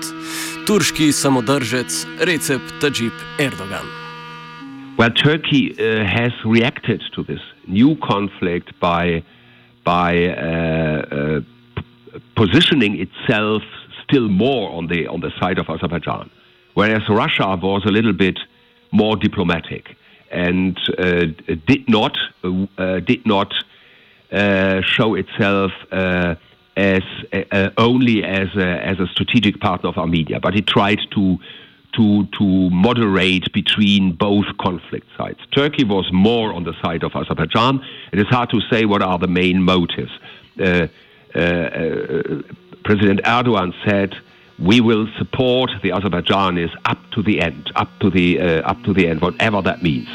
turški 0.68 1.12
samodržec 1.12 2.06
Recep 2.24 2.62
Tajip 2.82 3.14
Erdogan. 3.40 3.84
Well, 4.98 5.12
Turkey 5.12 5.76
uh, 5.76 6.08
has 6.08 6.32
reacted 6.46 7.04
to 7.16 7.24
this 7.24 7.42
new 7.68 7.98
conflict 8.00 8.72
by, 8.80 9.24
by 9.84 10.12
uh, 10.24 10.40
uh, 11.12 11.42
positioning 12.36 12.96
itself 13.04 13.64
still 14.08 14.30
more 14.30 14.72
on 14.72 14.88
the, 14.88 15.08
on 15.08 15.20
the 15.22 15.32
side 15.40 15.58
of 15.58 15.70
Azerbaijan, 15.70 16.30
whereas 16.74 17.02
Russia 17.10 17.58
was 17.62 17.84
a 17.86 17.92
little 17.92 18.14
bit 18.14 18.40
more 18.92 19.16
diplomatic 19.16 19.96
and 20.32 20.78
uh, 20.98 21.26
did 21.68 21.88
not 21.88 22.18
uh, 22.44 23.00
did 23.00 23.26
not 23.26 23.54
uh, 24.32 24.82
show 24.82 25.16
itself 25.16 25.72
uh, 25.92 26.36
as 26.76 27.04
uh, 27.32 27.70
only 27.78 28.24
as 28.24 28.50
a, 28.56 28.68
as 28.86 29.00
a 29.00 29.08
strategic 29.08 29.60
partner 29.60 29.90
of 29.90 29.98
Armenia, 29.98 30.40
but 30.40 30.56
it 30.56 30.68
tried 30.68 31.00
to 31.12 31.38
to 31.96 32.26
to 32.38 32.70
moderate 32.72 33.52
between 33.54 34.14
both 34.14 34.46
conflict 34.60 35.08
sides. 35.18 35.40
Turkey 35.56 35.86
was 35.86 36.10
more 36.12 36.54
on 36.54 36.64
the 36.64 36.74
side 36.84 37.04
of 37.04 37.16
Azerbaijan. 37.16 37.82
It 38.12 38.20
is 38.20 38.28
hard 38.28 38.50
to 38.50 38.60
say 38.70 38.86
what 38.86 39.02
are 39.02 39.18
the 39.18 39.28
main 39.28 39.62
motives. 39.62 40.12
Uh, 41.36 42.42
President 42.84 43.20
Erdogan 43.26 43.74
said 43.86 44.16
we 44.60 44.80
will 44.80 45.08
support 45.18 45.72
the 45.84 45.90
Azerbaijanis 45.90 46.72
up 46.86 46.98
to 47.12 47.22
the 47.22 47.42
end, 47.42 47.72
up 47.76 47.90
to 48.00 48.10
the 48.10 48.40
uh, 48.40 48.72
up 48.72 48.84
to 48.84 48.94
the 48.94 49.08
end, 49.08 49.22
whatever 49.22 49.62
that 49.62 49.84
means. 49.84 50.08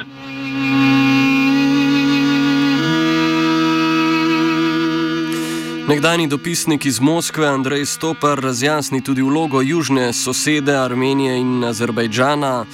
Nekdani 5.89 6.29
dopisnik 6.29 6.87
iz 6.87 7.01
Moskve 7.01 7.47
Andrej 7.47 7.85
Stopar 7.87 8.39
razjasni 8.39 9.05
tudi 9.05 9.23
vlogo 9.23 9.61
južne 9.61 10.13
sosede 10.13 10.77
Armenije 10.77 11.41
in 11.41 11.65
Azerbajdžana, 11.65 12.65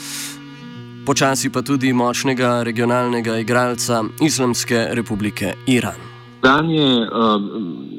počasi 1.06 1.50
pa 1.50 1.62
tudi 1.62 1.92
močnega 1.92 2.62
regionalnega 2.62 3.38
igralca 3.38 4.04
Islamske 4.20 4.86
republike 4.90 5.54
Iran. 5.66 5.96
Dan 6.42 6.70
je 6.70 7.08
um, 7.10 7.95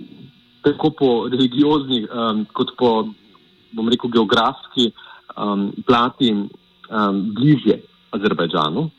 tako 0.68 0.92
po 1.00 1.10
religiozni 1.32 2.04
um, 2.08 2.46
kot 2.54 2.76
po 2.78 2.92
bom 3.72 3.90
rekel, 3.90 4.10
geografski 4.10 4.92
um, 5.36 5.72
plati 5.86 6.32
um, 6.34 7.34
bližje 7.36 7.82
Azerbajdžanu. 8.12 8.90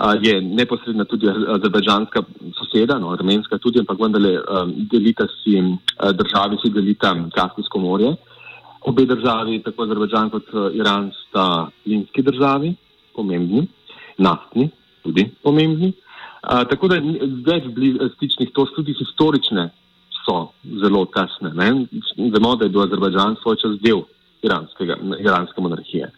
Uh, 0.00 0.14
je 0.22 0.40
neposredna 0.40 1.04
tudi 1.04 1.28
azerbajdžanska 1.28 2.22
soseda, 2.56 2.98
no, 2.98 3.10
armenska 3.12 3.58
tudi, 3.58 3.82
ampak 3.82 3.98
vendarle 4.00 4.38
um, 4.38 4.74
delita 4.92 5.26
si 5.40 5.58
uh, 5.60 6.12
državi, 6.14 6.56
si 6.62 6.70
delita 6.70 7.14
Kaspijsko 7.34 7.78
morje. 7.78 8.14
Obe 8.88 9.04
državi, 9.04 9.58
tako 9.64 9.84
Azerbajdžan 9.84 10.30
kot 10.30 10.54
uh, 10.54 10.70
Iran, 10.76 11.10
sta 11.26 11.68
plinski 11.84 12.22
državi, 12.22 12.74
pomembni, 13.16 13.66
naftni, 14.18 14.70
tudi 15.02 15.26
pomembni. 15.42 15.92
Uh, 16.40 16.62
tako 16.70 16.88
da 16.88 16.96
več 17.50 17.66
stičnih 18.14 18.54
točk, 18.56 18.78
tudi 18.78 18.94
historične, 18.96 19.68
so 20.30 20.52
zelo 20.82 21.04
tesne. 21.06 21.50
Ne? 21.54 21.86
Vemo, 22.30 22.56
da 22.56 22.64
je 22.64 22.70
bil 22.70 22.82
Azerbajdžan 22.82 23.36
svoj 23.42 23.56
čas 23.56 23.78
del 23.82 24.02
iranske 24.42 25.60
monarhije. 25.60 26.10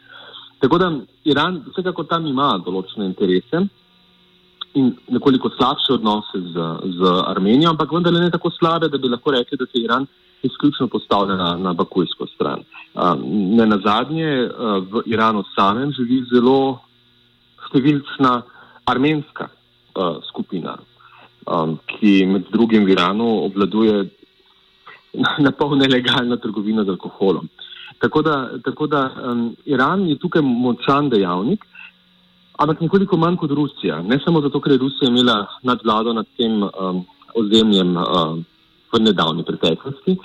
Tako 0.61 0.79
da 0.79 0.93
Iran 1.25 1.63
vsekakor 1.73 2.07
tam 2.07 2.27
ima 2.27 2.55
določene 2.65 3.09
interese 3.09 3.65
in 4.79 4.93
nekoliko 5.11 5.51
slabše 5.57 5.97
odnose 5.99 6.41
z, 6.53 6.67
z 6.99 7.15
Armenijo, 7.27 7.73
ampak 7.73 7.93
vendar 7.93 8.15
ne 8.15 8.31
tako 8.31 8.51
slabe, 8.55 8.89
da 8.89 8.99
bi 8.99 9.11
lahko 9.11 9.35
rekli, 9.35 9.59
da 9.59 9.67
se 9.67 9.83
Iran 9.83 10.07
izključno 10.43 10.87
postavlja 10.89 11.37
na, 11.37 11.51
na 11.57 11.73
bakujsko 11.73 12.27
stran. 12.35 12.63
Um, 12.95 13.27
ne 13.57 13.67
na 13.67 13.79
zadnje, 13.85 14.31
uh, 14.47 14.79
v 14.93 15.03
Iranu 15.13 15.45
samem 15.57 15.93
živi 15.93 16.23
zelo 16.31 16.81
številčna 17.69 18.33
armenska 18.89 19.51
uh, 19.51 20.23
skupina, 20.31 20.79
um, 21.47 21.79
ki 21.87 22.27
med 22.27 22.51
drugim 22.53 22.85
v 22.85 22.95
Iranu 22.97 23.45
obvladuje 23.47 24.09
na 25.45 25.51
pol 25.53 25.77
nelegalno 25.77 26.37
trgovino 26.37 26.85
z 26.85 26.95
alkoholom. 26.95 27.49
Tako 27.99 28.23
da, 28.23 28.37
tako 28.65 28.87
da 28.87 29.11
um, 29.11 29.57
Iran 29.65 30.07
je 30.09 30.19
tukaj 30.19 30.43
močan 30.43 31.11
dejavnik, 31.11 31.65
ampak 32.59 32.81
nekoliko 32.81 33.17
manj 33.17 33.37
kot 33.37 33.51
Rusija. 33.51 34.03
Ne 34.03 34.19
samo 34.25 34.41
zato, 34.41 34.61
ker 34.61 34.73
je 34.73 34.79
Rusija 34.79 35.11
imela 35.11 35.47
nadvlado 35.63 36.13
nad 36.13 36.27
tem 36.37 36.63
um, 36.63 37.05
ozemljem 37.35 37.97
um, 37.97 38.45
v 38.93 39.01
nedavni 39.01 39.45
preteklosti, 39.45 40.17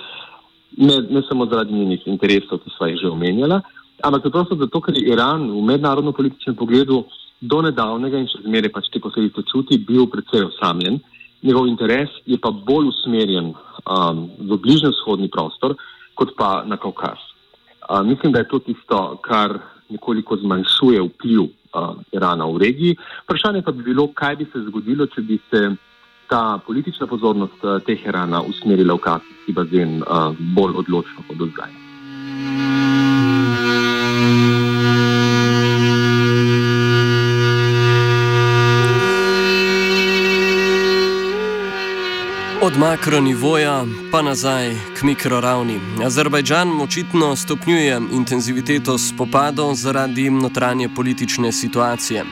ne, 0.78 0.98
ne 1.10 1.22
samo 1.30 1.46
zaradi 1.46 1.74
njenih 1.74 2.08
interesov, 2.08 2.60
ki 2.64 2.74
sva 2.76 2.90
jih 2.90 3.00
že 3.02 3.10
omenjala, 3.10 3.62
ampak 4.04 4.26
preprosto 4.28 4.58
zato, 4.60 4.82
ker 4.82 4.98
je 4.98 5.08
Iran 5.14 5.48
v 5.52 5.62
mednarodno 5.64 6.12
političnem 6.12 6.56
pogledu 6.56 7.06
do 7.42 7.62
nedavnega 7.62 8.18
in 8.20 8.28
še 8.30 8.42
zmeraj 8.46 8.72
pač 8.74 8.90
te 8.94 9.02
posledice 9.04 9.46
čuti, 9.52 9.78
bil 9.78 10.10
predvsej 10.10 10.48
osamljen. 10.50 11.00
Njegov 11.46 11.68
interes 11.70 12.10
je 12.26 12.38
pa 12.42 12.50
bolj 12.52 12.90
usmerjen 12.90 13.54
um, 13.54 14.26
v 14.42 14.58
bližnji 14.58 14.90
vzhodni 14.96 15.30
prostor, 15.30 15.78
kot 16.18 16.34
pa 16.38 16.64
na 16.66 16.80
Kaukaz. 16.82 17.22
Uh, 17.88 18.02
mislim, 18.02 18.34
da 18.34 18.42
je 18.42 18.50
to 18.50 18.60
tisto, 18.66 19.20
kar 19.22 19.60
nekoliko 19.90 20.38
zmanjšuje 20.42 21.02
vpliv 21.14 21.44
uh, 21.46 21.94
Irana 22.12 22.50
v 22.50 22.58
regiji. 22.58 22.98
Vprašanje 23.24 23.62
pa 23.62 23.72
bi 23.72 23.86
bilo, 23.94 24.10
kaj 24.14 24.36
bi 24.42 24.50
se 24.52 24.66
zgodilo, 24.68 25.08
če 25.08 25.22
bi 25.22 25.40
se 25.52 25.62
ta 26.28 26.60
politična 26.66 27.08
pozornost 27.08 27.64
uh, 27.64 27.78
Teherana 27.86 28.42
usmerila 28.42 28.98
v 28.98 29.06
kazenski 29.06 29.54
bazen 29.54 30.02
uh, 30.02 30.34
bolj 30.58 30.82
odločno 30.84 31.24
kot 31.30 31.38
do 31.38 31.48
zdaj. 31.54 31.72
Od 42.68 42.78
makronivoja 42.78 43.86
pa 44.12 44.22
nazaj 44.22 44.76
k 45.00 45.04
mikroravni. 45.04 45.80
Azerbajdžan 46.06 46.82
očitno 46.82 47.36
stopnjuje 47.36 48.02
intenziviteto 48.12 48.98
spopadov 48.98 49.76
zaradi 49.76 50.30
notranje 50.30 50.90
politične 50.96 51.52
situacije. 51.52 52.26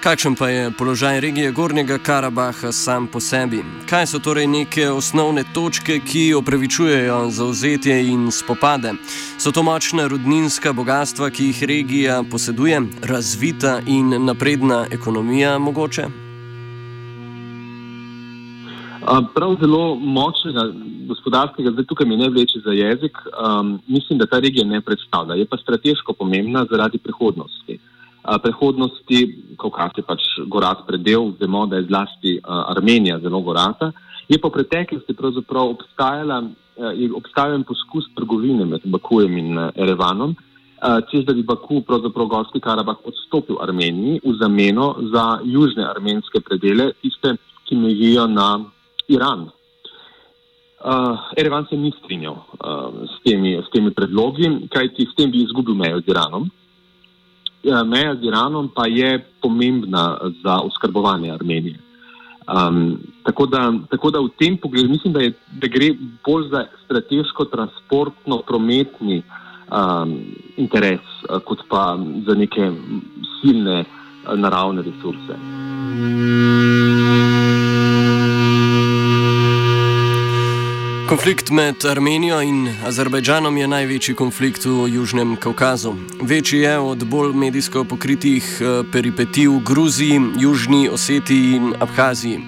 Kakšen 0.00 0.34
pa 0.34 0.48
je 0.48 0.70
položaj 0.70 1.20
regije 1.20 1.52
Gornjega 1.52 1.98
Karabaha 1.98 2.72
sam 2.72 3.06
po 3.06 3.20
sebi? 3.20 3.62
Kaj 3.88 4.06
so 4.06 4.18
torej 4.18 4.46
neke 4.46 4.90
osnovne 4.90 5.44
točke, 5.54 6.00
ki 6.00 6.34
opravičujejo 6.34 7.30
zauzetje 7.30 8.08
in 8.08 8.30
spopade? 8.30 8.92
So 9.38 9.52
to 9.52 9.62
močna 9.62 10.06
rudninska 10.06 10.72
bogatstva, 10.72 11.30
ki 11.30 11.44
jih 11.44 11.62
regija 11.62 12.22
poseduje, 12.30 12.82
razvita 13.02 13.80
in 13.86 14.24
napredna 14.24 14.86
ekonomija 14.90 15.58
mogoče? 15.58 16.25
Prav 19.06 19.56
zelo 19.60 19.94
močnega 19.94 20.62
gospodarskega, 21.08 21.70
zdaj 21.70 21.84
tukaj 21.86 22.06
mi 22.06 22.16
ne 22.16 22.28
vleče 22.28 22.60
za 22.64 22.72
jezik, 22.74 23.18
um, 23.22 23.78
mislim, 23.86 24.18
da 24.18 24.26
ta 24.26 24.38
regija 24.38 24.66
ne 24.66 24.80
predstavlja. 24.80 25.34
Je 25.34 25.46
pa 25.46 25.56
strateško 25.56 26.12
pomembna 26.12 26.66
zaradi 26.70 26.98
prihodnosti. 26.98 27.78
Uh, 27.78 28.34
prihodnosti, 28.42 29.20
kako 29.58 29.90
je 29.96 30.02
pač 30.02 30.22
gorat 30.46 30.82
predel, 30.86 31.32
vemo, 31.40 31.66
da 31.66 31.76
je 31.76 31.86
zlasti 31.86 32.38
uh, 32.38 32.70
Armenija 32.70 33.20
zelo 33.22 33.40
gorata 33.40 33.92
Je 34.28 34.38
pa 34.42 34.48
v 34.48 34.58
preteklosti 34.58 35.14
pravzaprav 35.14 35.70
obstajala, 35.70 36.42
uh, 36.42 36.90
je 36.98 37.12
obstajal 37.14 37.62
poskus 37.62 38.10
trgovine 38.14 38.64
med 38.64 38.82
Bakujem 38.84 39.38
in 39.38 39.58
uh, 39.58 39.70
Erevanom, 39.76 40.34
uh, 40.34 40.98
čez 41.10 41.24
da 41.24 41.32
bi 41.32 41.46
Baku, 41.46 41.80
pravzaprav 41.86 42.26
Gorski 42.26 42.60
Karabah, 42.60 42.98
odstopil 43.06 43.62
Armeniji 43.62 44.20
v 44.24 44.34
zameno 44.40 44.96
za 45.14 45.38
južne 45.44 45.86
armenske 45.86 46.42
predele, 46.42 46.90
tiste, 47.02 47.36
ki 47.66 47.78
mejijo 47.78 48.26
na 48.26 48.66
Iran. 49.08 49.50
Uh, 50.86 51.18
Erevan 51.36 51.66
se 51.70 51.76
ni 51.76 51.92
strinjal 51.98 52.36
uh, 52.36 52.44
s, 53.08 53.22
temi, 53.24 53.58
s 53.58 53.70
temi 53.72 53.90
predlogi, 53.90 54.68
kajti 54.70 55.06
s 55.08 55.14
tem 55.16 55.30
bi 55.30 55.42
izgubil 55.42 55.74
mejo 55.74 56.00
z 56.00 56.08
Iranom. 56.12 56.50
Uh, 57.64 57.82
meja 57.88 58.14
z 58.14 58.22
Iranom 58.28 58.68
pa 58.74 58.86
je 58.86 59.24
pomembna 59.42 60.18
za 60.44 60.60
oskrbovanje 60.60 61.32
Armenije. 61.32 61.78
Um, 62.46 62.98
tako, 63.24 63.46
da, 63.46 63.72
tako 63.90 64.10
da 64.10 64.20
v 64.20 64.28
tem 64.38 64.56
pogledu 64.56 64.88
mislim, 64.88 65.12
da, 65.12 65.20
je, 65.20 65.32
da 65.58 65.66
gre 65.66 65.94
bolj 66.22 66.48
za 66.52 66.64
strateško-transportno-prometni 66.84 69.22
um, 69.66 70.20
interes, 70.56 71.00
uh, 71.26 71.42
kot 71.42 71.58
pa 71.68 71.98
za 72.26 72.34
neke 72.38 72.70
silne 73.40 73.80
uh, 73.80 73.86
naravne 74.38 74.82
resurse. 74.86 75.34
Konflikt 81.08 81.50
med 81.50 81.84
Armenijo 81.84 82.40
in 82.42 82.68
Azerbajdžanom 82.86 83.56
je 83.56 83.66
največji 83.68 84.14
konflikt 84.18 84.64
v 84.64 84.88
Južnem 84.90 85.36
Kaukazu. 85.36 85.92
Večji 86.22 86.60
je 86.60 86.78
od 86.78 87.04
bolj 87.06 87.34
medijsko 87.34 87.84
pokritih 87.84 88.42
eh, 88.60 88.82
peripetij 88.92 89.46
v 89.46 89.60
Gruziji, 89.62 90.20
Južni 90.38 90.88
Osetiji 90.88 91.56
in 91.56 91.74
Abhaziji. 91.80 92.40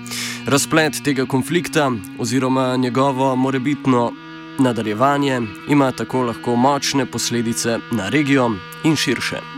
Razplet 0.47 0.99
tega 1.05 1.27
konflikta 1.27 1.93
oziroma 2.19 2.77
njegovo 2.77 3.37
morebitno 3.37 4.13
nadaljevanje 4.59 5.41
ima 5.69 5.93
tako 5.93 6.23
lahko 6.23 6.57
močne 6.57 7.07
posledice 7.07 7.79
na 7.91 8.09
regijo 8.09 8.51
in 8.85 8.97
širše. 8.97 9.58